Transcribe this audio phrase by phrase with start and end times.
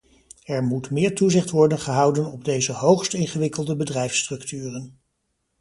[0.45, 4.99] Er moet meer toezicht worden gehouden op deze hoogst ingewikkelde bedrijfsstructuren.